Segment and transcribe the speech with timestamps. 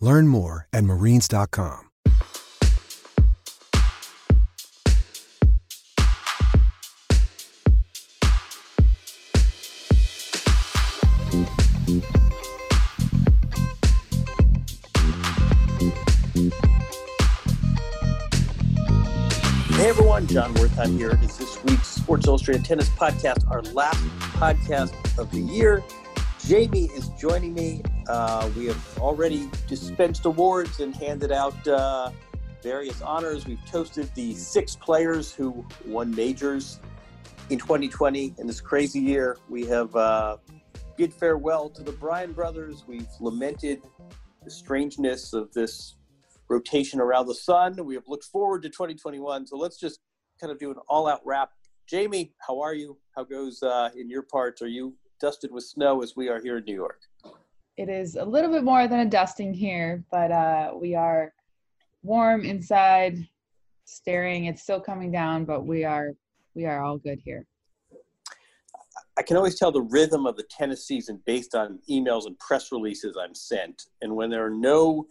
[0.00, 1.84] Learn more at marines.com.
[19.78, 21.18] Hey everyone, Jon Wertheim here.
[21.22, 24.02] It's this week's Sports Illustrated Tennis Podcast, our last
[24.38, 25.84] podcast of the year.
[26.44, 27.82] Jamie is joining me.
[28.08, 32.10] Uh, we have already dispensed awards and handed out uh,
[32.62, 33.46] various honors.
[33.46, 36.80] We've toasted the six players who won majors
[37.50, 39.36] in 2020 in this crazy year.
[39.48, 40.38] We have uh,
[40.96, 42.84] bid farewell to the Bryan brothers.
[42.86, 43.82] We've lamented
[44.42, 45.96] the strangeness of this
[46.48, 47.84] rotation around the sun.
[47.84, 49.46] We have looked forward to 2021.
[49.46, 50.00] So let's just
[50.40, 51.50] kind of do an all-out wrap.
[51.86, 52.98] Jamie, how are you?
[53.14, 54.62] How goes uh, in your parts?
[54.62, 57.00] Are you dusted with snow as we are here in New York?
[57.78, 61.32] It is a little bit more than a dusting here, but uh, we are
[62.02, 63.24] warm inside,
[63.84, 64.46] staring.
[64.46, 66.10] It's still coming down, but we are
[66.56, 67.46] we are all good here.
[69.16, 72.72] I can always tell the rhythm of the tennis season based on emails and press
[72.72, 73.84] releases I'm sent.
[74.02, 75.06] And when there are no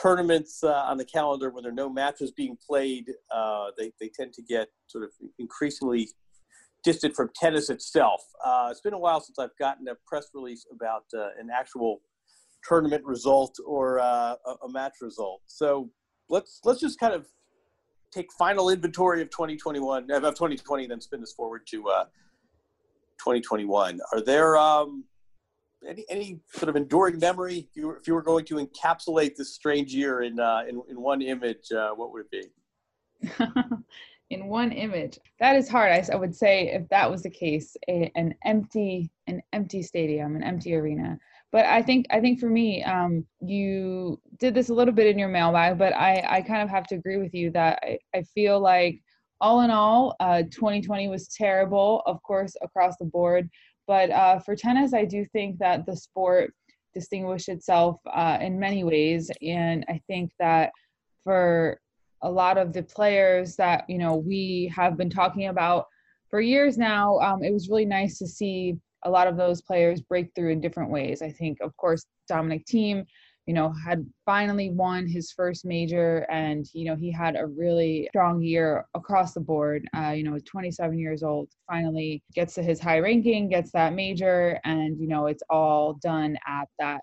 [0.00, 4.08] tournaments uh, on the calendar, when there are no matches being played, uh, they, they
[4.08, 6.08] tend to get sort of increasingly
[6.82, 8.22] distant from tennis itself.
[8.44, 12.00] Uh, it's been a while since I've gotten a press release about uh, an actual
[12.66, 15.42] tournament result or uh, a, match result.
[15.46, 15.90] So
[16.28, 17.26] let's let's just kind of
[18.12, 22.04] take final inventory of 2021 of 2020, then spin this forward to uh,
[23.18, 24.00] 2021.
[24.12, 25.04] Are there um,
[25.86, 27.68] any any sort of enduring memory?
[27.70, 30.80] If you were, if you were going to encapsulate this strange year in uh, in,
[30.88, 33.32] in one image, uh, what would it be?
[34.30, 35.92] in one image, that is hard.
[35.92, 40.36] I, I would say if that was the case, a, an empty an empty stadium,
[40.36, 41.18] an empty arena.
[41.52, 45.18] But I think I think for me, um, you did this a little bit in
[45.18, 48.22] your mailbag, but I I kind of have to agree with you that I, I
[48.22, 49.02] feel like
[49.40, 53.48] all in all, uh, 2020 was terrible, of course, across the board.
[53.86, 56.52] But uh, for tennis, I do think that the sport
[56.94, 59.30] distinguished itself uh, in many ways.
[59.42, 60.72] And I think that
[61.24, 61.80] for
[62.22, 65.86] a lot of the players that, you know, we have been talking about
[66.28, 70.00] for years now, um, it was really nice to see a lot of those players
[70.00, 71.22] break through in different ways.
[71.22, 73.06] I think, of course, Dominic Thiem
[73.50, 78.06] you know, had finally won his first major and, you know, he had a really
[78.10, 79.88] strong year across the board.
[79.96, 84.60] Uh, you know, 27 years old, finally gets to his high ranking, gets that major,
[84.64, 87.00] and, you know, it's all done at that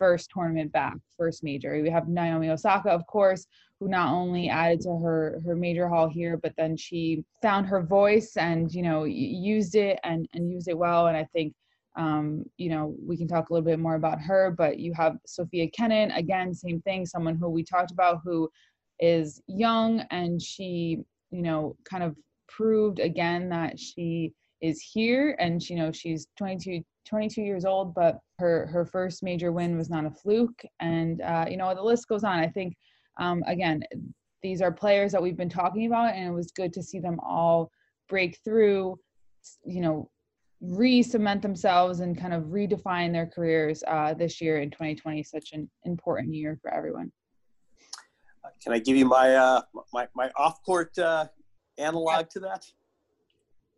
[0.00, 1.80] first tournament back, first major.
[1.80, 3.46] We have Naomi Osaka, of course,
[3.78, 7.82] who not only added to her her major haul here, but then she found her
[7.82, 11.06] voice and you know used it and and used it well.
[11.06, 11.54] And I think
[11.96, 15.16] um, you know, we can talk a little bit more about her, but you have
[15.26, 18.48] Sophia Kenin, again, same thing, someone who we talked about who
[19.00, 20.98] is young and she,
[21.30, 22.16] you know, kind of
[22.48, 28.20] proved again that she is here and you know she's 22 22 years old but
[28.40, 30.62] her her first major win was not a fluke.
[30.80, 32.38] And uh, you know the list goes on.
[32.38, 32.76] I think
[33.20, 33.82] um, again
[34.42, 37.20] these are players that we've been talking about and it was good to see them
[37.20, 37.70] all
[38.08, 38.98] break through
[39.64, 40.10] you know
[40.60, 45.70] re-cement themselves and kind of redefine their careers uh, this year in 2020 such an
[45.84, 47.10] important year for everyone.
[48.62, 49.62] Can i give you my uh,
[49.92, 51.26] my, my off-court uh,
[51.78, 52.64] analog to that?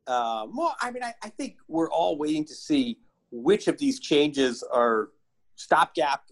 [0.07, 2.99] Uh, well i mean I, I think we're all waiting to see
[3.33, 5.09] which of these changes are
[5.57, 6.23] stopgap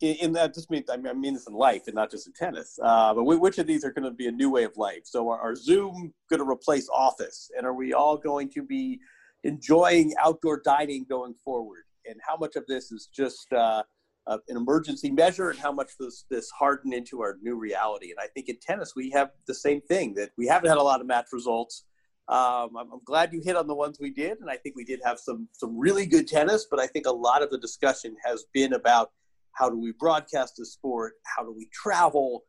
[0.00, 2.78] in, that just means I mean, this in life and not just in tennis.
[2.82, 5.02] Uh, but which of these are going to be a new way of life?
[5.04, 9.00] So are, are Zoom going to replace Office, and are we all going to be
[9.44, 13.82] enjoying outdoor dining going forward and how much of this is just uh,
[14.26, 18.10] uh, an emergency measure and how much this this hardened into our new reality.
[18.10, 20.82] And I think in tennis we have the same thing that we haven't had a
[20.82, 21.84] lot of match results.
[22.26, 24.84] Um, I'm, I'm, glad you hit on the ones we did, and I think we
[24.84, 26.66] did have some some really good tennis.
[26.70, 29.10] But I think a lot of the discussion has been about
[29.52, 32.44] how do we broadcast the sport, how do we travel.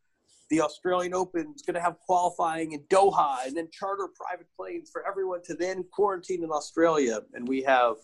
[0.49, 4.89] The Australian Open is going to have qualifying in Doha, and then charter private planes
[4.91, 7.95] for everyone to then quarantine in Australia, and we have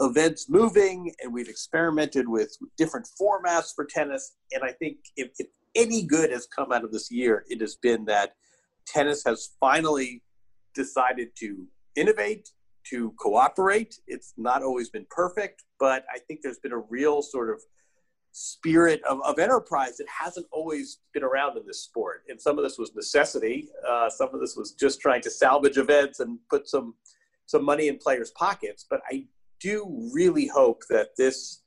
[0.00, 4.36] events moving and we've experimented with different formats for tennis.
[4.52, 7.76] And I think if, if any good has come out of this year, it has
[7.76, 8.34] been that
[8.86, 10.22] tennis has finally
[10.74, 12.48] decided to innovate,
[12.90, 13.96] to cooperate.
[14.06, 17.60] It's not always been perfect, but I think there's been a real sort of
[18.32, 22.22] spirit of, of enterprise that hasn't always been around in this sport.
[22.28, 23.68] And some of this was necessity.
[23.88, 26.94] Uh, some of this was just trying to salvage events and put some
[27.46, 28.86] some money in players' pockets.
[28.88, 29.26] But I
[29.60, 31.62] do really hope that this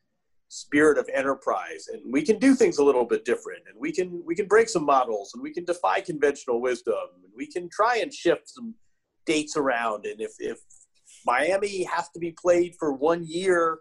[0.48, 4.22] spirit of enterprise and we can do things a little bit different and we can
[4.24, 7.98] we can break some models and we can defy conventional wisdom and we can try
[7.98, 8.76] and shift some
[9.26, 10.60] dates around and if if
[11.26, 13.80] Miami has to be played for one year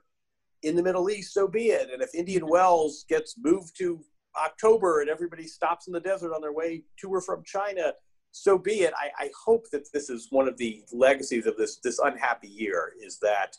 [0.62, 1.91] in the Middle East, so be it.
[1.93, 4.00] And if Indian Wells gets moved to
[4.41, 7.93] October and everybody stops in the desert on their way to or from China,
[8.31, 8.94] so be it.
[8.97, 12.93] I, I hope that this is one of the legacies of this this unhappy year
[13.00, 13.56] is that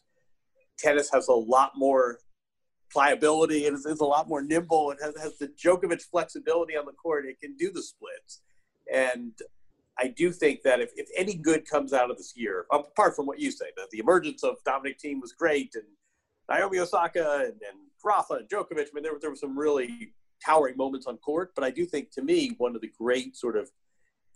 [0.80, 2.20] tennis has a lot more
[2.92, 6.86] pliability and is, is a lot more nimble and has, has the Djokovic flexibility on
[6.86, 7.26] the court.
[7.26, 8.42] It can do the splits.
[8.92, 9.34] And
[10.00, 13.26] I do think that if, if any good comes out of this year, apart from
[13.26, 15.84] what you say, that the emergence of Dominic Thiem was great and
[16.50, 20.14] Naomi Osaka and, and Rafa and Djokovic, I mean, there, there were some really
[20.44, 21.52] towering moments on court.
[21.56, 23.70] But I do think, to me, one of the great sort of,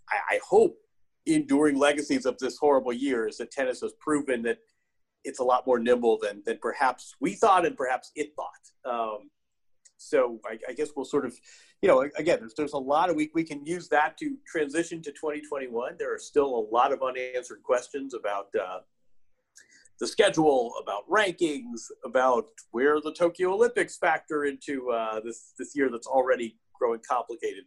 [0.08, 0.78] I, I hope,
[1.26, 4.58] enduring legacies of this horrible year is that tennis has proven that–
[5.24, 8.90] it's a lot more nimble than than perhaps we thought and perhaps it thought.
[8.90, 9.30] Um,
[9.96, 11.34] so I, I, guess we'll sort of,
[11.82, 15.00] you know, again, there's, there's a lot of we we can use that to transition
[15.02, 15.94] to 2021.
[15.98, 18.80] There are still a lot of unanswered questions about uh,
[20.00, 25.88] the schedule, about rankings, about where the Tokyo Olympics factor into uh, this this year
[25.90, 27.64] that's already growing complicated.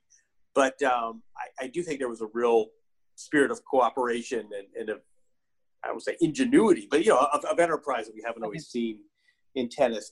[0.54, 2.68] But um, I, I, do think there was a real
[3.16, 5.02] spirit of cooperation and, and of
[5.84, 9.00] I would say ingenuity, but you know, of, of enterprise that we haven't always seen
[9.56, 10.12] in tennis.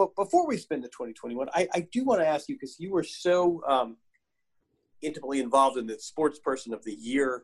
[0.00, 2.90] but before we spin to 2021, I, I do want to ask you because you
[2.90, 3.98] were so um,
[5.02, 7.42] intimately involved in the Sports Person of the Year,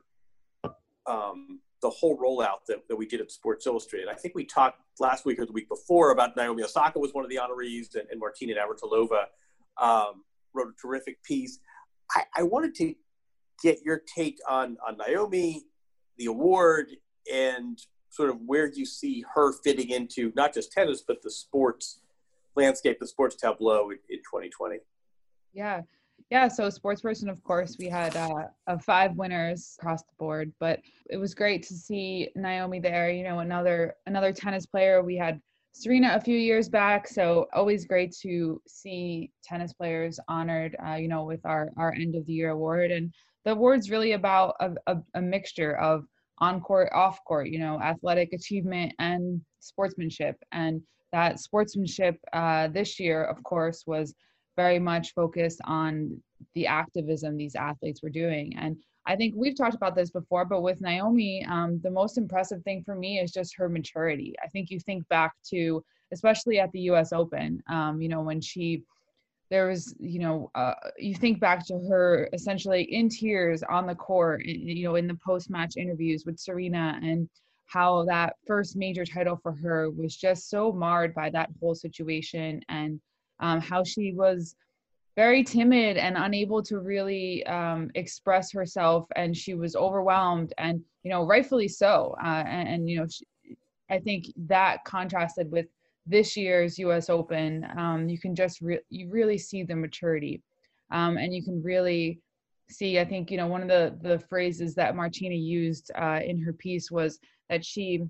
[1.06, 4.08] um, the whole rollout that, that we did at Sports Illustrated.
[4.08, 7.24] I think we talked last week or the week before about Naomi Osaka was one
[7.24, 9.24] of the honorees, and, and Martina Navratilova
[9.78, 10.24] um,
[10.54, 11.58] wrote a terrific piece.
[12.12, 12.94] I, I wanted to
[13.62, 15.64] get your take on on Naomi,
[16.16, 16.86] the award,
[17.30, 22.00] and sort of where you see her fitting into not just tennis but the sports
[22.56, 24.78] landscape, the sports tableau in, in 2020.
[25.52, 25.82] Yeah.
[26.30, 30.52] Yeah, so sports person, of course, we had uh, uh, five winners across the board,
[30.58, 33.10] but it was great to see Naomi there.
[33.10, 35.02] You know, another another tennis player.
[35.02, 35.40] We had
[35.72, 40.74] Serena a few years back, so always great to see tennis players honored.
[40.84, 44.12] Uh, you know, with our our end of the year award, and the award's really
[44.12, 46.06] about a, a, a mixture of
[46.38, 50.36] on court, off court, you know, athletic achievement and sportsmanship.
[50.52, 50.82] And
[51.16, 54.14] that sportsmanship uh, this year, of course, was
[54.54, 56.14] very much focused on
[56.54, 58.54] the activism these athletes were doing.
[58.58, 62.62] And I think we've talked about this before, but with Naomi, um, the most impressive
[62.64, 64.34] thing for me is just her maturity.
[64.44, 65.82] I think you think back to,
[66.12, 68.82] especially at the US Open, um, you know, when she
[69.48, 73.94] there was you know uh, you think back to her essentially in tears on the
[73.94, 77.28] court you know in the post match interviews with serena and
[77.66, 82.60] how that first major title for her was just so marred by that whole situation
[82.68, 83.00] and
[83.40, 84.56] um, how she was
[85.16, 91.10] very timid and unable to really um, express herself and she was overwhelmed and you
[91.10, 93.24] know rightfully so uh, and, and, you know she,
[93.90, 95.66] i think that contrasted with
[96.06, 97.10] this year's U.S.
[97.10, 100.42] Open, um, you can just re- you really see the maturity,
[100.90, 102.20] um, and you can really
[102.70, 102.98] see.
[102.98, 106.52] I think you know one of the the phrases that Martina used uh, in her
[106.52, 107.18] piece was
[107.48, 108.04] that she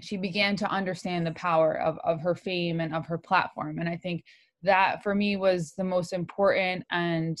[0.00, 3.88] she began to understand the power of of her fame and of her platform, and
[3.88, 4.24] I think
[4.62, 7.38] that for me was the most important and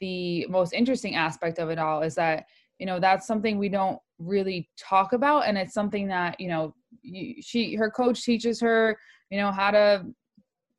[0.00, 2.46] the most interesting aspect of it all is that
[2.78, 6.74] you know that's something we don't really talk about and it's something that you know
[7.40, 8.98] she her coach teaches her
[9.30, 10.04] you know how to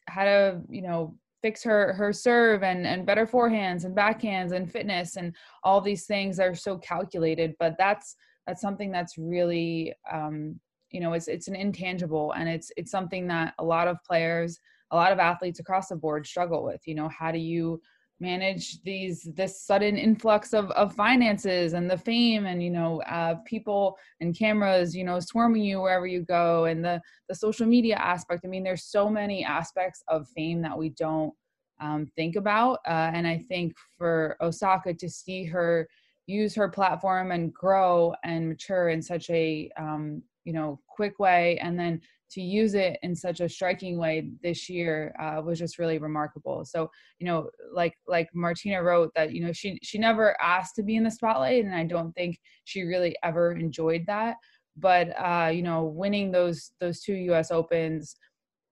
[0.07, 4.71] how to you know fix her her serve and and better forehands and backhands and
[4.71, 8.15] fitness and all these things are so calculated but that's
[8.47, 10.59] that's something that's really um
[10.91, 14.59] you know it's it's an intangible and it's it's something that a lot of players
[14.91, 17.81] a lot of athletes across the board struggle with you know how do you
[18.21, 23.35] manage these this sudden influx of, of finances and the fame and you know uh,
[23.45, 27.95] people and cameras you know swarming you wherever you go and the the social media
[27.95, 28.43] aspect.
[28.45, 31.33] I mean there's so many aspects of fame that we don't
[31.81, 35.87] um, think about uh, and i think for osaka to see her
[36.27, 41.57] use her platform and grow and mature in such a um, you know quick way
[41.59, 45.77] and then to use it in such a striking way this year uh, was just
[45.77, 46.63] really remarkable.
[46.63, 50.83] So you know, like like Martina wrote that you know she she never asked to
[50.83, 54.37] be in the spotlight, and I don't think she really ever enjoyed that.
[54.77, 57.51] But uh, you know, winning those those two U.S.
[57.51, 58.15] Opens,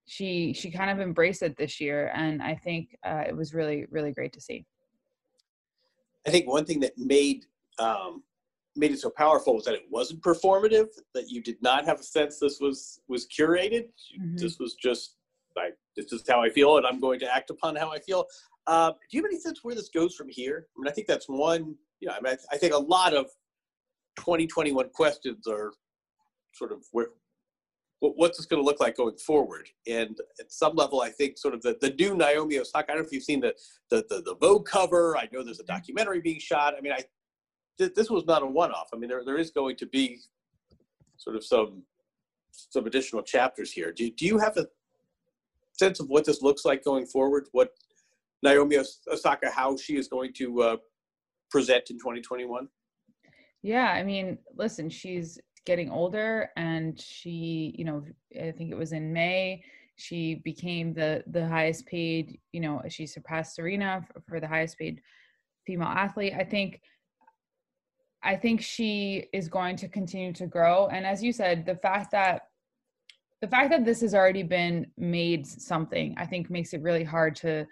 [0.06, 3.86] she she kind of embraced it this year, and I think uh, it was really
[3.92, 4.66] really great to see.
[6.26, 7.46] I think one thing that made
[7.78, 8.24] um,
[8.76, 12.04] made it so powerful was that it wasn't performative that you did not have a
[12.04, 13.88] sense this was was curated
[14.20, 14.38] mm-hmm.
[14.38, 15.16] this was just
[15.56, 18.26] like this is how i feel and i'm going to act upon how i feel
[18.68, 21.08] uh, do you have any sense where this goes from here i mean i think
[21.08, 23.26] that's one you know i mean i, I think a lot of
[24.18, 25.72] 2021 questions are
[26.54, 27.08] sort of where
[28.00, 29.68] what's this going to look like going forward?
[29.88, 32.92] And at some level, I think sort of the, the new Naomi Osaka.
[32.92, 33.54] I don't know if you've seen the,
[33.90, 35.18] the the the Vogue cover.
[35.18, 35.74] I know there's a mm-hmm.
[35.74, 36.76] documentary being shot.
[36.78, 37.04] I mean, I
[37.80, 38.90] this was not a one-off.
[38.94, 40.20] I mean, there, there is going to be
[41.18, 41.84] sort of some
[42.52, 43.92] some additional chapters here.
[43.92, 44.68] Do, do you have a
[45.78, 47.48] sense of what this looks like going forward?
[47.52, 47.70] What
[48.44, 48.78] Naomi
[49.12, 50.78] Osaka, how she is going to uh,
[51.52, 52.68] present in 2021?
[53.62, 58.04] Yeah, I mean, listen, she's getting older, and she, you know,
[58.36, 59.64] I think it was in May
[60.00, 62.40] she became the the highest paid.
[62.54, 65.02] You know, she surpassed Serena for, for the highest paid
[65.68, 66.34] female athlete.
[66.38, 66.82] I think
[68.24, 70.88] I think she is going to continue to grow.
[70.88, 72.42] And as you said, the fact that
[73.42, 77.36] the fact that this has already been made something, I think makes it really hard
[77.38, 77.66] to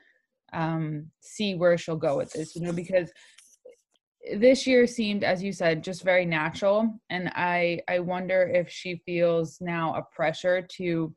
[0.54, 3.12] um, see where she'll go with this, you know, because
[4.36, 6.98] this year seemed, as you said, just very natural.
[7.10, 11.14] And I, I wonder if she feels now a pressure to,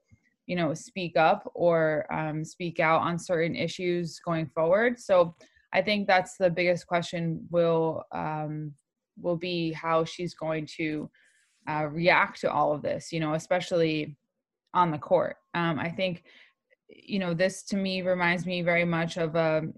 [0.47, 4.99] you know, speak up or um, speak out on certain issues going forward.
[4.99, 5.35] So
[5.73, 7.47] I think that's the biggest question.
[7.51, 8.73] Will um,
[9.21, 11.11] will be how she's going to
[11.69, 14.17] uh, react to all of this, you know, especially
[14.75, 15.37] on the court.
[15.55, 16.25] Um, I think,
[16.89, 19.75] you know, this to me reminds me very much of a um,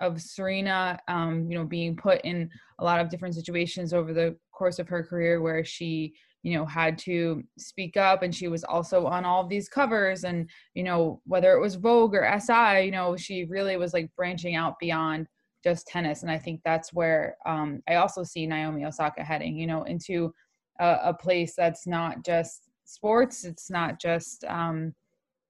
[0.00, 2.48] of Serena, um, you know, being put in
[2.78, 6.64] a lot of different situations over the course of her career where she, you know,
[6.64, 10.82] had to speak up and she was also on all of these covers and, you
[10.82, 14.78] know, whether it was Vogue or SI, you know, she really was like branching out
[14.80, 15.26] beyond
[15.62, 16.22] just tennis.
[16.22, 20.32] And I think that's where um, I also see Naomi Osaka heading, you know, into
[20.80, 23.44] a, a place that's not just sports.
[23.44, 24.94] It's not just, um,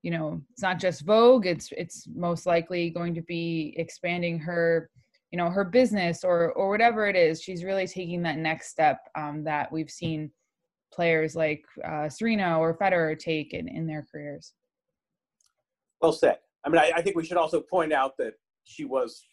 [0.03, 1.47] you know, it's not just Vogue.
[1.47, 4.89] It's it's most likely going to be expanding her,
[5.31, 7.43] you know, her business or or whatever it is.
[7.43, 10.31] She's really taking that next step um, that we've seen
[10.93, 14.55] players like uh, Serena or Federer take in, in their careers.
[16.01, 16.39] Well said.
[16.65, 18.33] I mean, I, I think we should also point out that
[18.65, 19.25] she was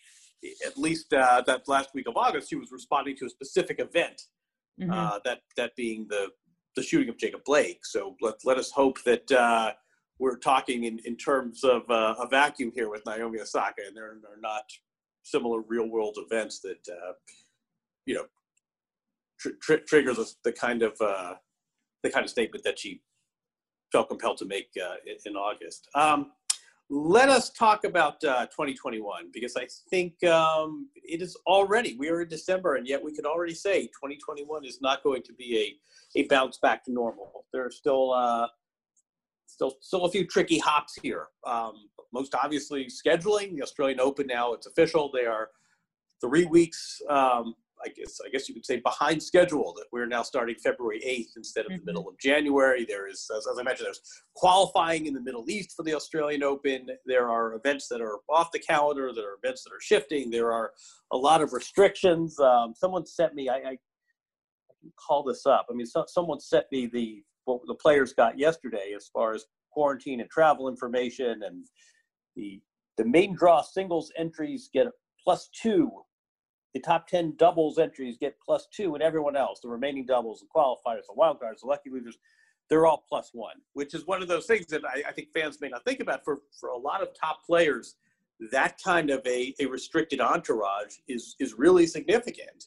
[0.65, 4.23] at least uh, that last week of August, she was responding to a specific event,
[4.79, 4.91] mm-hmm.
[4.91, 6.29] uh, that that being the
[6.75, 7.85] the shooting of Jacob Blake.
[7.85, 9.73] So let let us hope that uh,
[10.19, 14.05] we're talking in, in terms of uh, a vacuum here with Naomi Osaka, and there
[14.05, 14.63] are not
[15.23, 17.13] similar real world events that uh,
[18.05, 18.25] you know
[19.39, 21.33] tr- tr- trigger the, the kind of uh,
[22.03, 23.01] the kind of statement that she
[23.91, 25.87] felt compelled to make in, in, August.
[25.95, 26.31] Um,
[26.89, 32.21] let us talk about uh, 2021 because I think um, it is already, we are
[32.21, 35.77] in December, and yet we could already say 2021 is not going to be
[36.15, 37.45] a, a bounce back to normal.
[37.51, 38.47] There are still, uh,
[39.47, 41.27] still, still a few tricky hops here.
[41.45, 45.11] Um, most obviously, scheduling the Australian Open now, it's official.
[45.13, 45.49] They are
[46.21, 47.53] three weeks um,
[47.83, 51.37] I guess I guess you could say behind schedule that we're now starting February 8th
[51.37, 51.85] instead of mm-hmm.
[51.85, 52.85] the middle of January.
[52.85, 54.01] There is, as, as, I mentioned, there's
[54.35, 56.87] qualifying in the Middle East for the Australian Open.
[57.05, 59.11] There are events that are off the calendar.
[59.13, 60.29] There are events that are shifting.
[60.29, 60.71] There are
[61.11, 62.39] a lot of restrictions.
[62.39, 63.49] Um, someone sent me.
[63.49, 63.77] I, I, I,
[64.81, 65.67] can call this up.
[65.69, 69.45] I mean, so, someone sent me the what the players got yesterday as far as
[69.71, 71.65] quarantine and travel information and
[72.35, 72.59] the
[72.97, 74.87] the main draw singles entries get
[75.23, 75.91] plus two.
[76.77, 80.45] The top 10 doubles entries get plus two, and everyone else, the remaining doubles, the
[80.55, 82.19] qualifiers, the wild cards, the lucky losers,
[82.69, 85.57] they're all plus one, which is one of those things that I, I think fans
[85.59, 86.23] may not think about.
[86.23, 87.95] For, for a lot of top players,
[88.51, 92.65] that kind of a, a restricted entourage is, is really significant.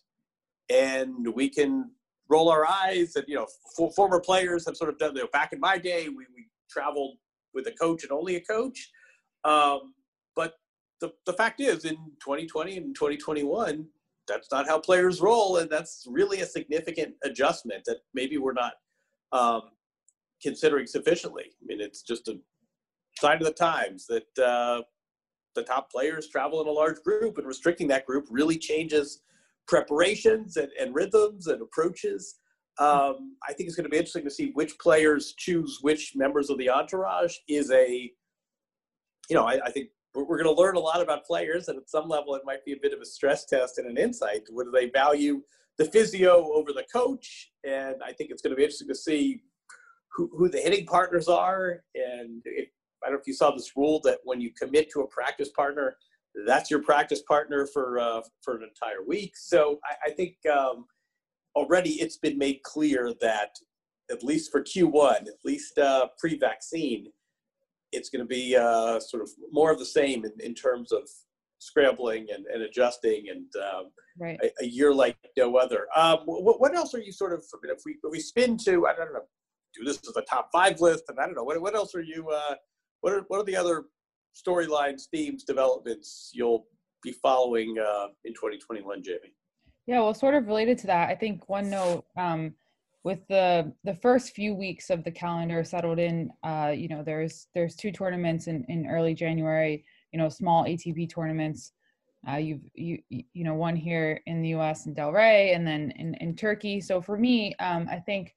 [0.69, 1.93] And we can
[2.29, 5.29] roll our eyes and, you know, for, former players have sort of done, you know,
[5.33, 7.17] back in my day, we, we traveled
[7.55, 8.91] with a coach and only a coach.
[9.45, 9.95] Um,
[10.35, 10.55] but
[11.01, 13.87] the, the fact is, in 2020 and 2021,
[14.31, 18.75] that's not how players roll, and that's really a significant adjustment that maybe we're not
[19.33, 19.63] um,
[20.41, 21.47] considering sufficiently.
[21.61, 22.39] I mean, it's just a
[23.19, 24.83] sign of the times that uh,
[25.57, 29.23] the top players travel in a large group, and restricting that group really changes
[29.67, 32.37] preparations and, and rhythms and approaches.
[32.79, 36.51] Um, I think it's going to be interesting to see which players choose which members
[36.51, 37.35] of the entourage.
[37.49, 38.11] Is a,
[39.29, 41.89] you know, I, I think we're, going to learn a lot about players, and at
[41.89, 44.43] some level, it might be a bit of a stress test and an insight.
[44.51, 45.43] Would they value
[45.79, 47.51] the physio over the coach?
[47.65, 49.43] And I think it's going to be interesting to see
[50.13, 51.83] who, who the hitting partners are.
[51.95, 52.69] And if,
[53.03, 55.51] I don't know if you saw this rule that when you commit to a practice
[55.51, 55.97] partner,
[56.47, 59.37] that's your practice partner for uh, for an entire week.
[59.37, 60.87] So I, I think um,
[61.57, 63.57] already it's been made clear that
[64.11, 67.09] at least for Q1, at least uh, pre-vaccine,
[67.93, 71.09] it's going to be uh, sort of more of the same in, in terms of
[71.59, 74.39] scrambling and, and adjusting and um, right.
[74.43, 75.87] a, a, year like no other.
[75.95, 78.95] Um, what, what, else are you sort of, if we, if we spin to, I
[78.95, 79.21] don't know,
[79.75, 82.03] do this as a top five list, and I don't know, what, what else are
[82.03, 82.55] you, uh,
[83.03, 83.85] what, are, what are the other
[84.35, 86.67] storylines, themes, developments you'll
[87.03, 89.19] be following uh, in 2021, Jamie?
[89.87, 92.55] Yeah, well, sort of related to that, I think one note, um,
[93.03, 97.47] with the the first few weeks of the calendar settled in uh you know there's
[97.55, 101.73] there's two tournaments in in early january you know small atp tournaments.
[102.31, 106.15] Uh you've you you know one here in the us in delray and then in
[106.17, 106.81] in turkey.
[106.81, 108.35] So for me um i think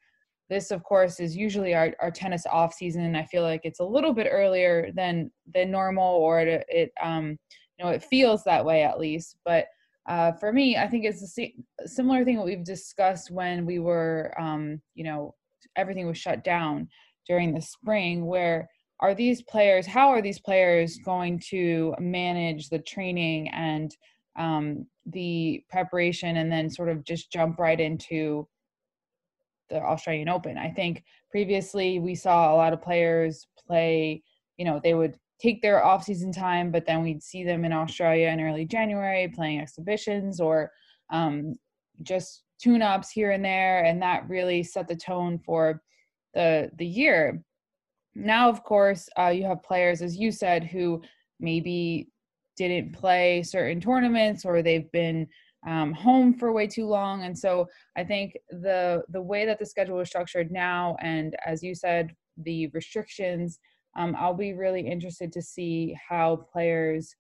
[0.49, 3.15] this of course is usually our, our tennis off season.
[3.15, 7.37] I feel like it's a little bit earlier than than normal or it, it um
[7.77, 9.37] you know it feels that way at least.
[9.43, 9.65] But
[10.07, 14.33] uh, for me, I think it's a similar thing that we've discussed when we were,
[14.37, 15.33] um, you know,
[15.75, 16.89] everything was shut down
[17.27, 18.25] during the spring.
[18.25, 19.85] Where are these players?
[19.85, 23.95] How are these players going to manage the training and
[24.37, 28.47] um, the preparation, and then sort of just jump right into
[29.69, 30.57] the Australian Open?
[30.57, 34.21] I think previously we saw a lot of players play.
[34.57, 37.73] You know, they would take their off season time, but then we'd see them in
[37.73, 40.71] Australia in early January playing exhibitions or
[41.09, 41.55] um,
[42.01, 43.83] just tune ups here and there.
[43.83, 45.81] And that really set the tone for
[46.33, 47.43] the, the year.
[48.15, 51.01] Now, of course, uh, you have players, as you said, who
[51.41, 52.07] maybe
[52.55, 55.27] didn't play certain tournaments or they've been
[55.67, 57.23] um, home for way too long.
[57.23, 61.63] And so I think the the way that the schedule is structured now, and as
[61.63, 63.59] you said, the restrictions
[63.95, 67.15] um, I'll be really interested to see how players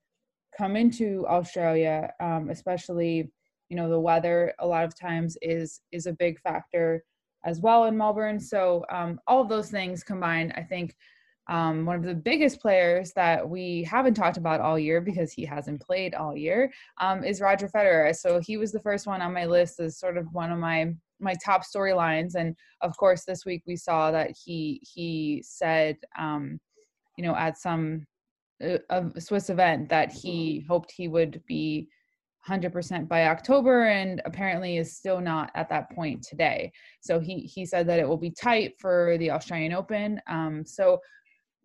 [0.57, 3.31] come into Australia, um, especially
[3.69, 4.53] you know the weather.
[4.59, 7.03] A lot of times is is a big factor
[7.45, 8.39] as well in Melbourne.
[8.39, 10.95] So um, all of those things combined, I think.
[11.49, 15.43] Um, one of the biggest players that we haven't talked about all year because he
[15.43, 18.15] hasn't played all year um, is Roger Federer.
[18.15, 20.93] So he was the first one on my list as sort of one of my
[21.23, 26.59] my top storylines and of course this week we saw that he he said um
[27.17, 28.05] you know at some
[28.63, 31.87] uh, a swiss event that he hoped he would be
[32.47, 36.71] 100% by october and apparently is still not at that point today.
[37.01, 40.19] So he he said that it will be tight for the australian open.
[40.27, 40.99] Um so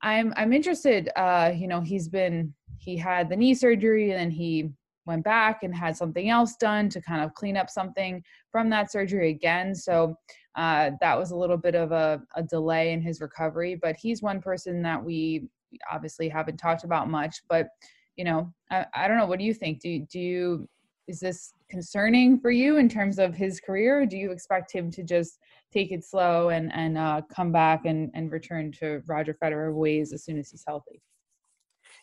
[0.02, 4.30] i'm i'm interested uh you know he's been he had the knee surgery and then
[4.30, 4.70] he
[5.08, 8.92] went back and had something else done to kind of clean up something from that
[8.92, 9.74] surgery again.
[9.74, 10.14] So
[10.54, 13.74] uh, that was a little bit of a, a, delay in his recovery.
[13.74, 15.48] But he's one person that we
[15.90, 17.42] obviously haven't talked about much.
[17.48, 17.68] But
[18.16, 19.26] you know, I, I don't know.
[19.26, 19.80] What do you think?
[19.80, 20.68] Do do you
[21.06, 24.04] is this concerning for you in terms of his career?
[24.04, 25.38] do you expect him to just
[25.72, 30.12] take it slow and and uh, come back and and return to Roger Federer ways
[30.12, 31.00] as soon as he's healthy?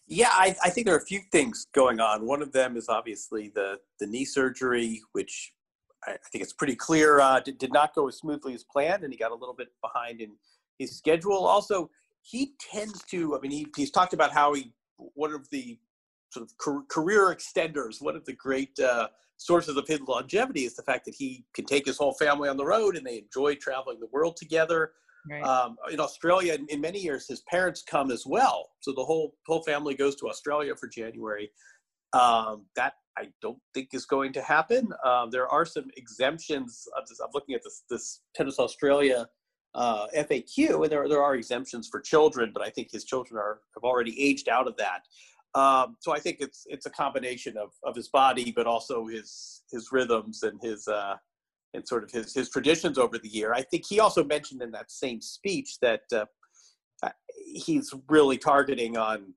[0.08, 2.28] Yeah, I, I, think there are a few things going on.
[2.28, 5.54] One of them is obviously the the knee surgery, which
[6.08, 9.04] I, I think it's pretty clear uh, did, did not go as smoothly as planned,
[9.04, 10.32] and he got a little bit behind in
[10.78, 11.46] his schedule.
[11.48, 11.90] Also,
[12.22, 13.36] he tends to.
[13.36, 15.80] I mean, he, he's talked about how he one of the
[16.30, 20.84] sort of career extenders, one of the great uh, sources of his longevity is the
[20.84, 24.00] fact that he can take his whole family on the road and they enjoy traveling
[24.00, 24.92] the world together.
[25.30, 25.44] Right.
[25.44, 29.34] Um, in Australia, in, in, many years, his parents come as well, so the whole
[29.48, 31.50] whole family goes to Australia for January.
[32.14, 34.90] Um, that I don't think is going to happen.
[35.04, 36.86] Um, there are some exemptions.
[36.98, 39.28] I'm, looking at this, this Tennis Australia
[39.74, 43.60] uh, FAQ, and there, there are exemptions for children, but I think his children are
[43.76, 45.02] have already aged out of that.
[45.60, 49.64] Um, so I think it's it's a combination of, of his body, but also his
[49.72, 51.16] his rhythms and his uh,
[51.74, 53.54] and sort of his his traditions over the year.
[53.54, 56.26] I think he also mentioned in that same speech that uh,
[57.36, 59.34] he's really targeting on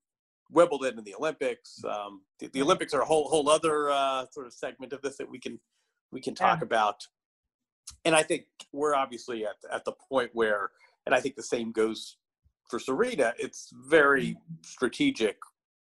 [0.50, 1.82] Wimbledon and the Olympics.
[1.84, 5.16] Um, the, the, Olympics are a whole whole other uh, sort of segment of this
[5.18, 5.58] that we can
[6.10, 6.64] we can talk yeah.
[6.66, 7.06] about.
[8.04, 10.70] And I think we're obviously at at the point where,
[11.06, 12.16] and I think the same goes
[12.68, 13.34] for Serena.
[13.38, 14.54] It's very mm-hmm.
[14.62, 15.36] strategic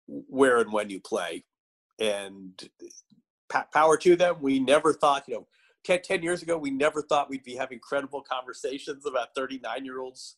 [0.07, 1.43] where and when you play,
[1.99, 2.69] and
[3.73, 4.37] power to them.
[4.41, 5.47] We never thought, you know,
[5.85, 9.99] 10, 10 years ago, we never thought we'd be having credible conversations about 39 year
[9.99, 10.37] olds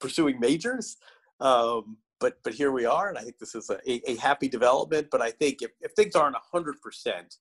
[0.00, 0.96] pursuing majors.
[1.40, 4.46] Um, but but here we are, and I think this is a, a, a happy
[4.46, 5.08] development.
[5.10, 7.36] But I think if, if things aren't hundred percent,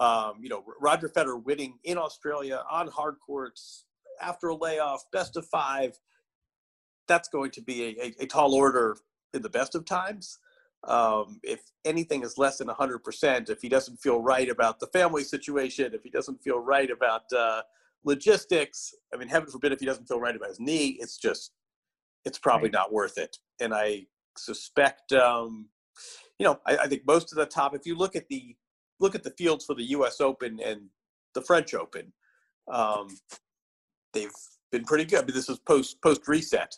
[0.00, 3.84] um, you know, Roger Federer winning in Australia on hard courts
[4.20, 5.96] after a layoff, best of five,
[7.06, 8.96] that's going to be a, a, a tall order
[9.32, 10.38] in the best of times.
[10.86, 15.24] Um, if anything is less than 100%, if he doesn't feel right about the family
[15.24, 17.62] situation, if he doesn't feel right about uh,
[18.04, 21.52] logistics, I mean, heaven forbid if he doesn't feel right about his knee, it's just
[22.24, 22.74] it's probably right.
[22.74, 23.36] not worth it.
[23.60, 25.68] And I suspect, um,
[26.38, 27.74] you know, I, I, think most of the top.
[27.74, 28.54] If you look at the
[29.00, 30.20] look at the fields for the U.S.
[30.20, 30.82] Open and
[31.34, 32.12] the French Open,
[32.72, 33.08] um,
[34.12, 34.30] they've
[34.70, 35.26] been pretty good.
[35.26, 36.76] But this is post post reset.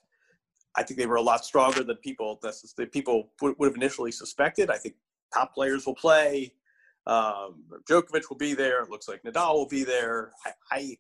[0.77, 4.71] I think they were a lot stronger than people that people would, have initially suspected.
[4.71, 4.95] I think
[5.35, 6.53] top players will play.
[7.07, 8.83] Um, Djokovic will be there.
[8.83, 10.33] It looks like Nadal will be there.
[10.45, 10.97] I, I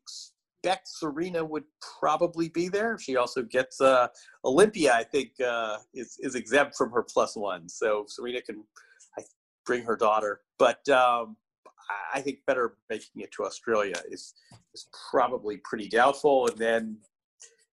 [0.63, 1.65] expect Serena would
[2.01, 2.99] probably be there.
[2.99, 4.09] She also gets uh,
[4.45, 4.93] Olympia.
[4.93, 8.65] I think uh, is is exempt from her plus one, so Serena can
[9.19, 9.23] I,
[9.65, 10.41] bring her daughter.
[10.59, 11.37] But um,
[12.13, 14.35] I think Federer making it to Australia is
[14.75, 16.49] is probably pretty doubtful.
[16.49, 16.99] And then,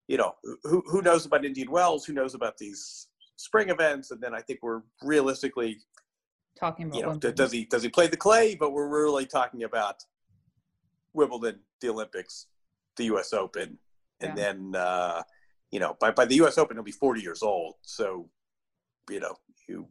[0.09, 2.05] you know, who who knows about Indian Wells?
[2.05, 4.11] Who knows about these spring events?
[4.11, 5.79] And then I think we're realistically
[6.59, 6.97] talking about.
[6.97, 8.55] You know, does he does he play the clay?
[8.55, 9.97] But we're really talking about
[11.13, 12.47] Wimbledon, the Olympics,
[12.97, 13.33] the U.S.
[13.33, 13.79] Open,
[14.21, 14.53] and yeah.
[14.53, 15.23] then uh,
[15.71, 16.59] you know by by the U.S.
[16.59, 17.75] Open he'll be 40 years old.
[17.83, 18.31] So
[19.11, 19.35] you know
[19.69, 19.89] you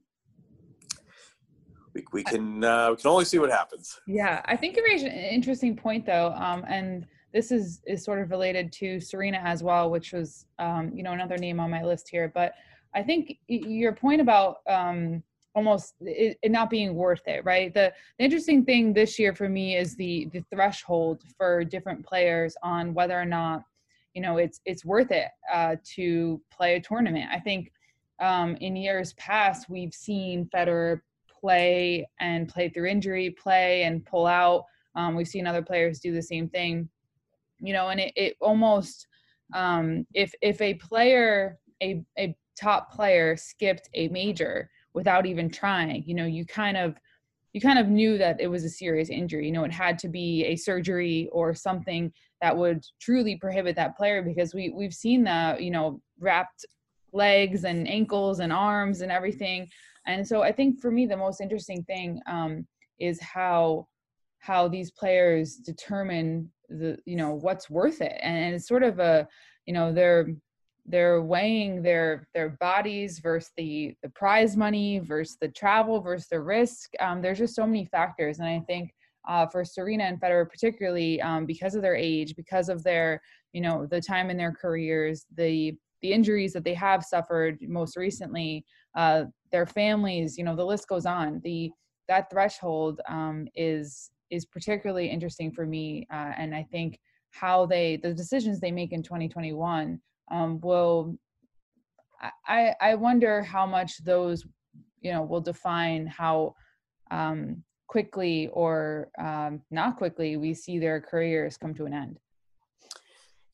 [1.94, 4.00] we, we can uh, we can only see what happens.
[4.08, 8.22] Yeah, I think you raised an interesting point though, um, and this is is sort
[8.22, 11.84] of related to Serena as well, which was um, you know another name on my
[11.84, 12.32] list here.
[12.34, 12.54] But
[12.96, 15.22] I think your point about um,
[15.54, 17.74] almost it, it, not being worth it right?
[17.74, 22.56] The, the, interesting thing this year for me is the the threshold for different players
[22.64, 23.64] on whether or not
[24.14, 27.30] you know it's it's worth it uh, to play a tournament.
[27.30, 27.70] I think
[28.22, 31.02] um, in years past we've seen Federer
[31.42, 34.64] play and play through injury play and pull out.
[34.96, 36.88] Um, we've seen other players do the same thing
[37.60, 39.08] you know and it, it almost
[39.54, 46.04] um, if if a player a, a top player skipped a major without even trying
[46.06, 46.96] you know you kind of
[47.54, 50.08] you kind of knew that it was a serious injury you know it had to
[50.08, 55.24] be a surgery or something that would truly prohibit that player because we we've seen
[55.24, 56.66] the you know wrapped
[57.16, 59.68] legs and ankles and arms and everything.
[60.06, 62.68] And so i think for me the most interesting thing um,
[63.00, 63.88] is how
[64.40, 68.18] how these players determine the you know what's worth it.
[68.22, 69.28] And it's sort of a
[69.66, 70.28] you know they're
[70.86, 76.40] they're weighing their their bodies versus the the prize money versus the travel versus the
[76.40, 76.92] risk.
[77.00, 78.40] Um, there's just so many factors.
[78.40, 78.94] And i think
[79.28, 83.20] uh, for serena and federer particularly um, because of their age because of their
[83.54, 85.74] you know the time in their careers the
[86.04, 88.64] the injuries that they have suffered most recently
[88.96, 91.42] uh, their families you know the list goes on.
[91.44, 91.72] The
[92.08, 97.00] that threshold um, is is particularly interesting for me uh, and i think
[97.32, 100.00] how they the decisions they make in 2021
[100.32, 101.18] um, will
[102.48, 104.46] I, I wonder how much those
[105.02, 106.56] you know will define how
[107.12, 112.20] um, quickly or um, not quickly we see their careers come to an end.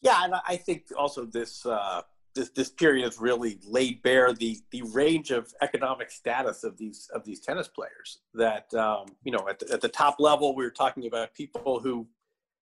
[0.02, 2.02] Yeah and i think also this uh,
[2.34, 7.10] this this period has really laid bare the the range of economic status of these
[7.14, 10.64] of these tennis players that um, you know at the, at the top level we
[10.64, 12.08] were talking about people who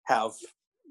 [0.04, 0.32] have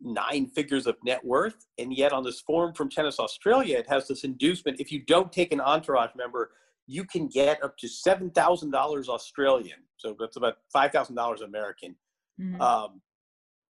[0.03, 1.67] nine figures of net worth.
[1.79, 5.33] And yet, on this form from Tennis Australia, it has this inducement if you don't
[5.33, 6.51] take an entourage member,
[6.87, 9.79] you can get up to $7,000 Australian.
[9.97, 11.97] So that's about $5,000 American
[12.41, 12.61] mm-hmm.
[12.61, 13.01] um,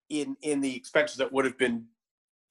[0.10, 1.86] in, in the expenses that would have been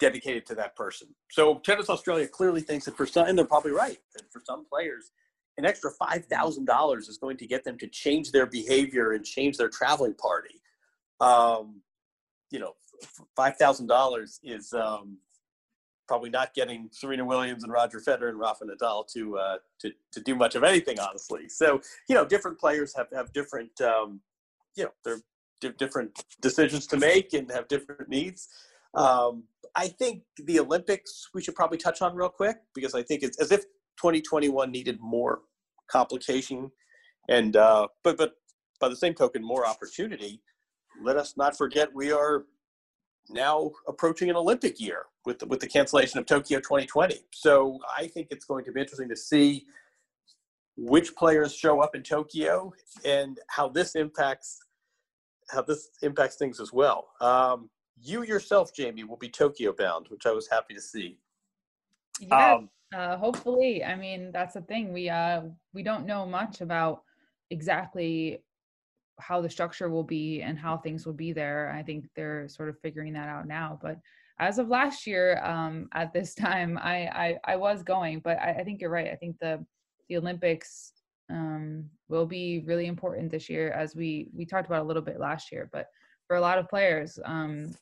[0.00, 1.08] dedicated to that person.
[1.30, 4.64] So Tennis Australia clearly thinks that for some, and they're probably right, that for some
[4.66, 5.10] players,
[5.56, 9.24] an extra five thousand dollars is going to get them to change their behavior and
[9.24, 10.60] change their traveling party.
[11.20, 11.80] Um,
[12.50, 12.72] you know,
[13.36, 15.18] five thousand dollars is um,
[16.08, 20.20] probably not getting Serena Williams and Roger Federer and Rafa Nadal to uh, to to
[20.20, 21.48] do much of anything, honestly.
[21.48, 24.20] So you know, different players have have different um,
[24.76, 25.20] you know they're
[25.78, 28.48] different decisions to make and have different needs.
[28.94, 29.44] Um,
[29.76, 33.40] I think the Olympics we should probably touch on real quick because I think it's
[33.40, 33.62] as if
[33.96, 35.40] 2021 needed more
[35.88, 36.70] complication
[37.28, 38.34] and uh, but but
[38.80, 40.42] by the same token more opportunity.
[41.02, 42.44] Let us not forget we are
[43.30, 47.16] now approaching an Olympic year with the, with the cancellation of Tokyo 2020.
[47.32, 49.64] So I think it's going to be interesting to see
[50.76, 52.72] which players show up in Tokyo
[53.04, 54.58] and how this impacts
[55.50, 57.08] how this impacts things as well.
[57.20, 57.68] Um,
[58.00, 61.18] you yourself, Jamie, will be Tokyo bound, which I was happy to see.
[62.20, 63.84] Yeah, um, uh, hopefully.
[63.84, 64.92] I mean, that's the thing.
[64.92, 67.02] We uh we don't know much about
[67.50, 68.42] exactly
[69.20, 71.72] how the structure will be and how things will be there.
[71.74, 73.78] I think they're sort of figuring that out now.
[73.80, 73.98] But
[74.38, 78.50] as of last year, um, at this time, I, I, I was going, but I,
[78.54, 79.10] I, think you're right.
[79.10, 79.64] I think the
[80.08, 80.92] the Olympics
[81.30, 85.20] um, will be really important this year, as we we talked about a little bit
[85.20, 85.70] last year.
[85.72, 85.86] But
[86.26, 87.74] for a lot of players, um,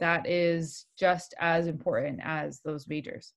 [0.00, 3.32] that is just as important as those majors.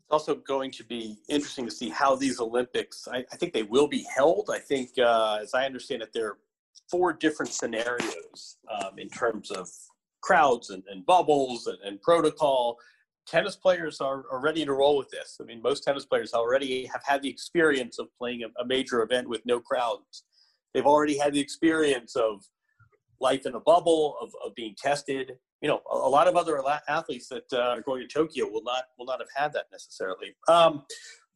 [0.00, 3.08] It's also going to be interesting to see how these Olympics.
[3.10, 4.50] I, I think they will be held.
[4.52, 6.38] I think, uh, as I understand it, there are
[6.90, 9.68] four different scenarios um, in terms of
[10.20, 12.78] crowds and, and bubbles and, and, protocol.
[13.26, 15.38] Tennis players are, are ready to roll with this.
[15.40, 19.02] I mean, most tennis players already have had the experience of playing a, a major
[19.02, 20.24] event with no crowds.
[20.72, 22.42] They've already had the experience of
[23.20, 25.32] life in a bubble, of, of being tested.
[25.60, 28.62] You know, a, a lot of other athletes that uh, are going to Tokyo will
[28.62, 30.34] not will not have had that necessarily.
[30.48, 30.84] Um,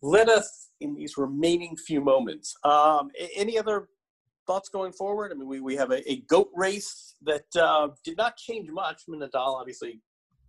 [0.03, 3.88] let us, in these remaining few moments, um, any other
[4.47, 5.31] thoughts going forward?
[5.31, 9.03] I mean, we, we have a, a goat race that uh, did not change much.
[9.09, 10.01] I mean, Nadal obviously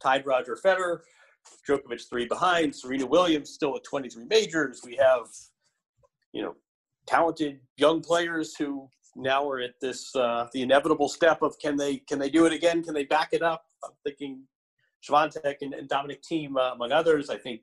[0.01, 0.99] tied Roger Federer,
[1.69, 4.81] Djokovic three behind, Serena Williams still at 23 majors.
[4.83, 5.27] We have,
[6.31, 6.55] you know,
[7.05, 11.97] talented young players who now we're at this uh, the inevitable step of can they
[11.97, 12.83] can they do it again?
[12.83, 13.63] Can they back it up?
[13.83, 14.43] I'm thinking
[15.07, 17.29] Swiatek and, and Dominic Thiem uh, among others.
[17.29, 17.61] I think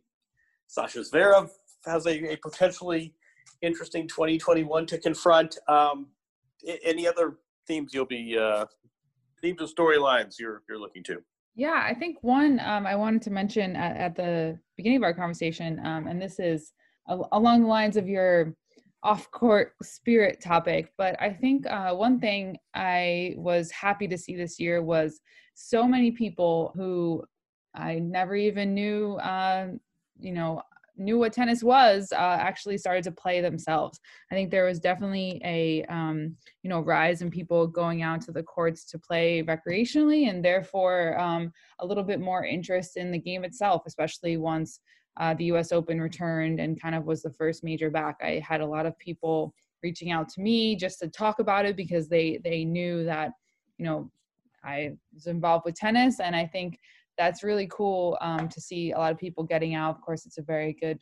[0.66, 1.50] Sasha Zverev
[1.86, 3.14] has a, a potentially
[3.62, 5.58] interesting 2021 to confront.
[5.68, 6.08] Um,
[6.84, 8.66] any other themes you'll be uh,
[9.40, 11.18] themes of storylines you're you're looking to?
[11.56, 15.12] Yeah, I think one um, I wanted to mention at, at, the beginning of our
[15.12, 16.72] conversation, um, and this is
[17.32, 18.54] along the lines of your
[19.02, 24.58] off-court spirit topic, but I think uh, one thing I was happy to see this
[24.58, 25.20] year was
[25.54, 27.24] so many people who
[27.74, 29.68] I never even knew, uh,
[30.18, 30.62] you know,
[31.00, 33.98] knew what tennis was uh, actually started to play themselves.
[34.30, 38.32] I think there was definitely a um, you know rise in people going out to
[38.32, 43.18] the courts to play recreationally, and therefore um, a little bit more interest in the
[43.18, 44.80] game itself, especially once
[45.18, 45.72] uh, the U.S.
[45.72, 48.16] Open returned and kind of was the first major back.
[48.22, 51.76] I had a lot of people reaching out to me just to talk about it
[51.76, 53.32] because they they knew that
[53.78, 54.10] you know
[54.64, 56.78] I was involved with tennis, and I think
[57.18, 59.96] that's really cool um, to see a lot of people getting out.
[59.96, 60.98] Of course, it's a very good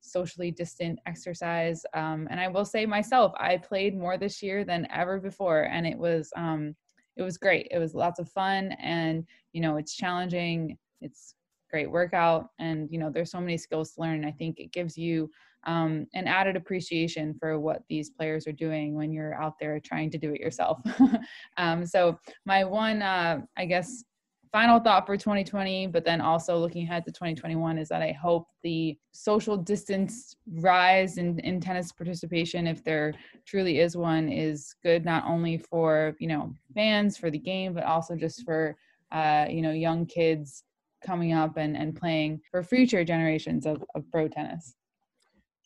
[0.00, 1.82] socially distant exercise.
[1.94, 5.86] Um, and I will say myself, I played more this year than ever before, and
[5.86, 6.74] it was um,
[7.16, 7.68] it was great.
[7.70, 10.76] It was lots of fun, and you know, it's challenging.
[11.00, 11.34] It's
[11.72, 14.24] great workout, and you know, there's so many skills to learn.
[14.24, 15.30] I think it gives you
[15.64, 20.10] um, an added appreciation for what these players are doing when you're out there trying
[20.10, 20.80] to do it yourself.
[21.56, 24.04] um, so my one, uh, I guess,
[24.52, 28.48] final thought for 2020, but then also looking ahead to 2021 is that I hope
[28.62, 33.14] the social distance rise in, in tennis participation, if there
[33.46, 37.84] truly is one, is good not only for you know fans for the game, but
[37.84, 38.76] also just for
[39.10, 40.64] uh, you know young kids
[41.04, 44.74] coming up and, and playing for future generations of, of pro tennis.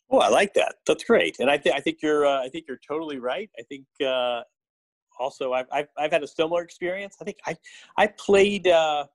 [0.09, 0.75] Oh, I like that.
[0.85, 3.49] That's great, and I think I think you're uh, I think you're totally right.
[3.59, 4.41] I think uh,
[5.19, 7.17] also I've, I've, I've had a similar experience.
[7.19, 7.57] I think I
[7.97, 9.05] I played uh,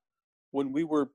[0.50, 1.11] when we were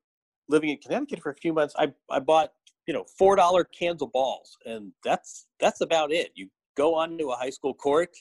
[0.50, 1.76] living in Connecticut for a few months.
[1.78, 2.54] I I bought
[2.88, 6.32] you know four dollar cans of balls, and that's that's about it.
[6.34, 8.16] You go onto a high school court,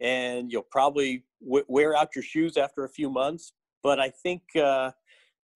[0.00, 3.52] and you'll probably w- wear out your shoes after a few months.
[3.82, 4.92] But I think uh,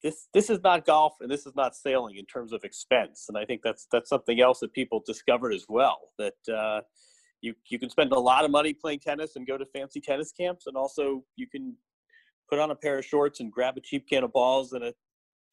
[0.06, 3.36] this this is not golf and this is not sailing in terms of expense, and
[3.36, 5.98] I think that's that's something else that people discovered as well.
[6.16, 6.82] That uh,
[7.40, 10.30] you you can spend a lot of money playing tennis and go to fancy tennis
[10.30, 11.74] camps, and also you can
[12.48, 14.94] put on a pair of shorts and grab a cheap can of balls and a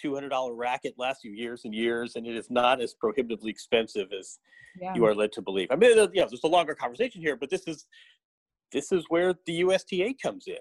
[0.04, 4.38] $200 racket lasts you years and years, and it is not as prohibitively expensive as
[4.80, 4.94] yeah.
[4.94, 5.70] you are led to believe.
[5.72, 7.88] I mean, yeah, there's a longer conversation here, but this is
[8.72, 10.56] this is where the USTA comes in.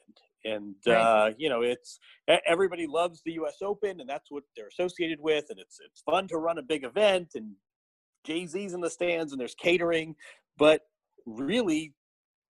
[0.44, 0.94] And right.
[0.94, 1.98] uh, you know, it's
[2.46, 3.56] everybody loves the U.S.
[3.62, 5.44] Open, and that's what they're associated with.
[5.50, 7.52] And it's it's fun to run a big event, and
[8.24, 10.16] Jay Z's in the stands, and there's catering.
[10.58, 10.82] But
[11.26, 11.94] really,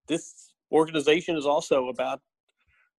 [0.07, 2.21] this organization is also about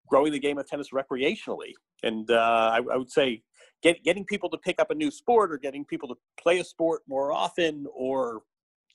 [0.08, 1.72] growing the game of tennis recreationally.
[2.02, 2.34] And uh,
[2.72, 3.42] I, I, would say
[3.82, 6.64] get, getting people to pick up a new sport or getting people to play a
[6.64, 8.42] sport more often or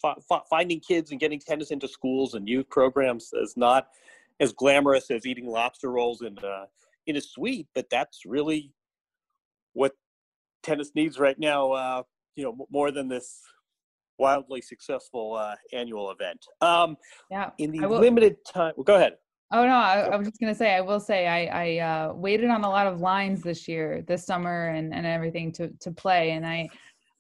[0.05, 3.87] f- finding kids and getting tennis into schools and youth programs is not
[4.39, 6.65] as glamorous as eating lobster rolls in, uh,
[7.07, 8.71] in a suite, but that's really
[9.73, 9.93] what
[10.63, 12.03] tennis needs right now, uh,
[12.35, 13.41] you know, more than this
[14.17, 16.45] wildly successful uh, annual event.
[16.61, 16.97] Um,
[17.31, 17.51] yeah.
[17.57, 19.13] In the limited time, well, go ahead.
[19.51, 22.51] Oh no, I, I, was just gonna say I will say I I uh, waited
[22.51, 26.31] on a lot of lines this year, this summer, and and everything to to play,
[26.31, 26.69] and I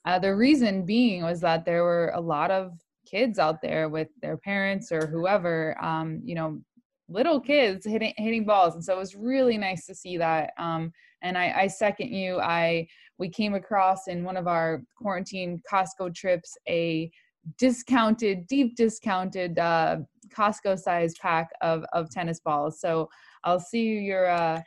[0.05, 2.73] uh, the reason being was that there were a lot of
[3.09, 6.61] kids out there with their parents or whoever, um, you know,
[7.09, 10.51] little kids hitting hitting balls, and so it was really nice to see that.
[10.57, 10.91] Um,
[11.21, 12.39] and I, I second you.
[12.39, 17.11] I we came across in one of our quarantine Costco trips a
[17.57, 19.97] discounted, deep discounted uh,
[20.29, 22.79] Costco size pack of of tennis balls.
[22.79, 23.09] So
[23.43, 24.61] I'll see you your uh,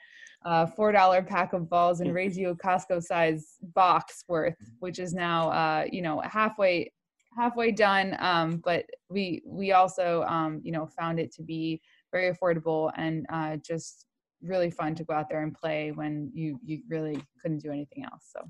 [0.45, 4.99] uh, four dollar pack of balls and raise you a Costco size box worth, which
[4.99, 6.93] is now uh, you know halfway
[7.37, 8.17] halfway done.
[8.19, 11.81] Um, but we we also um, you know found it to be
[12.13, 14.07] very affordable and uh, just
[14.43, 18.05] really fun to go out there and play when you you really couldn't do anything
[18.05, 18.31] else.
[18.37, 18.49] So.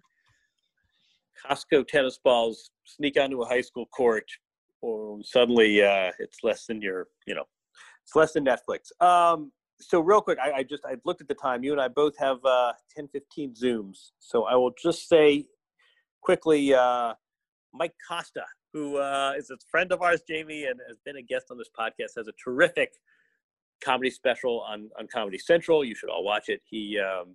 [1.46, 4.30] Costco tennis balls sneak onto a high school court,
[4.80, 7.44] or suddenly uh, it's less than your, you know,
[8.04, 8.92] it's less than Netflix.
[9.04, 11.64] Um, so real quick, I, I, just I looked at the time.
[11.64, 14.10] You and I both have uh, 10, 15 zooms.
[14.20, 15.46] So I will just say
[16.20, 17.14] quickly, uh,
[17.74, 21.46] Mike Kosta, who uh, is a friend of ours, Jamie, and has been a guest
[21.50, 22.92] on this podcast, has a terrific
[23.82, 25.84] comedy special on on Comedy Central.
[25.84, 26.60] You should all watch it.
[26.68, 27.34] He um,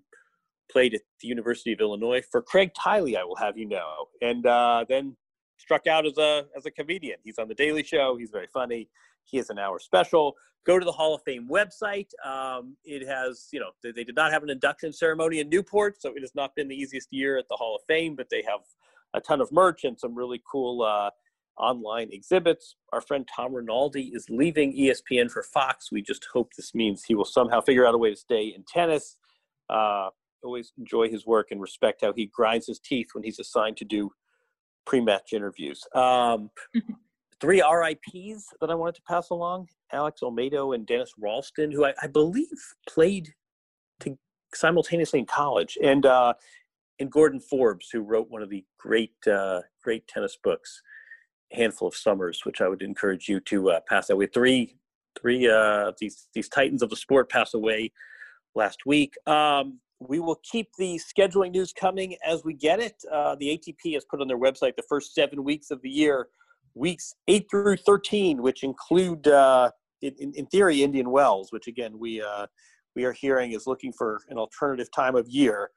[0.72, 4.46] played at the University of Illinois for Craig Tiley, I will have you know, and
[4.46, 5.16] uh, then
[5.58, 7.18] struck out as a as a comedian.
[7.24, 8.18] He's on the Daily Show.
[8.18, 8.90] He's very funny.
[9.26, 10.36] He has an hour special.
[10.66, 12.10] Go to the Hall of Fame website.
[12.26, 16.02] Um, it has, you know, they, they, did not have an induction ceremony in Newport,
[16.02, 18.44] so it has not been the easiest year at the Hall of Fame, but they
[18.46, 18.60] have
[19.14, 21.10] a ton of merch and some really cool uh,
[21.58, 22.76] online exhibits.
[22.94, 25.92] Our friend Tom Rinaldi is leaving ESPN for Fox.
[25.92, 28.64] We just hope this means he will somehow figure out a way to stay in
[28.68, 29.18] tennis.
[29.70, 30.10] Uh,
[30.44, 33.86] always enjoy his work and respect how he grinds his teeth when he's assigned to
[33.86, 34.12] do
[34.86, 35.84] pre-match interviews.
[35.94, 36.50] Um,
[37.42, 41.94] three RIPS that I wanted to pass along: Alex Olmedo and Dennis Ralston, who I,
[42.02, 42.48] I believe
[42.88, 43.34] played
[44.02, 44.18] to
[44.54, 46.34] simultaneously in college, and uh,
[47.00, 50.82] and Gordon Forbes, who wrote one of the great uh, great tennis books,
[51.52, 54.28] "Handful of Summers," which I would encourage you to uh, pass that way.
[54.28, 54.78] Three
[55.20, 57.92] three uh, these these titans of the sport pass away
[58.56, 59.16] last week.
[59.28, 62.96] Um, we will keep the scheduling news coming as we get it.
[63.12, 66.28] Uh, the ATP has put on their website the first seven weeks of the year,
[66.76, 69.72] weeks eight through 13, which include, uh,
[70.04, 72.46] in, in, theory, Indian Wells, which again we uh,
[72.96, 75.72] we are hearing is looking for an alternative time of year.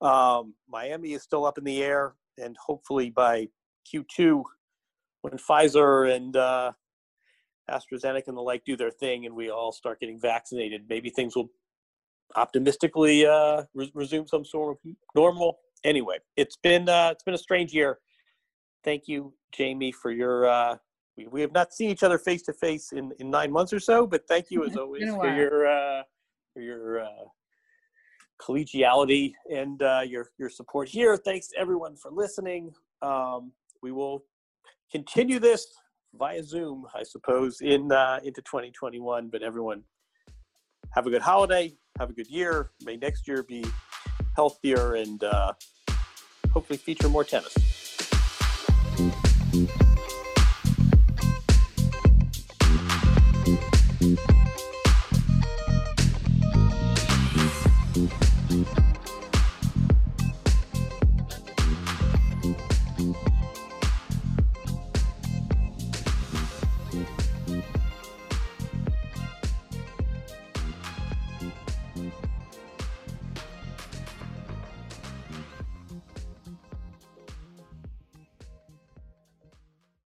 [0.00, 3.48] Um, Miami is still up in the air, and hopefully by
[3.92, 4.42] Q2,
[5.26, 6.72] when Pfizer and uh,
[7.68, 11.34] AstraZeneca and the like do their thing, and we all start getting vaccinated, maybe things
[11.34, 11.50] will
[12.36, 15.58] optimistically uh, re- resume some sort of normal.
[15.82, 17.98] Anyway, it's been uh, it's been a strange year.
[18.84, 20.46] Thank you, Jamie, for your.
[20.46, 20.76] Uh,
[21.16, 23.80] we, we have not seen each other face to face in in nine months or
[23.80, 26.02] so, but thank you as always for your uh,
[26.54, 27.24] for your uh,
[28.40, 31.16] collegiality and uh, your your support here.
[31.16, 32.72] Thanks to everyone for listening.
[33.02, 33.50] Um,
[33.82, 34.24] we will
[34.90, 35.66] continue this
[36.14, 39.28] via Zoom, I suppose, in uh, into 2021.
[39.28, 39.82] But everyone,
[40.90, 42.70] have a good holiday have a good year.
[42.84, 43.64] May next year be
[44.34, 45.52] healthier and uh,
[46.52, 47.85] hopefully feature more tennis.